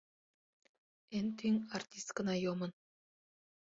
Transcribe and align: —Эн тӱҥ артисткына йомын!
—Эн 1.17 1.27
тӱҥ 1.37 1.55
артисткына 1.75 2.35
йомын! 2.43 2.71